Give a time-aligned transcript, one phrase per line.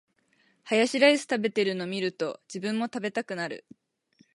[0.63, 3.67] ハヤシライス食べてるの見ると、自分も食べたくなる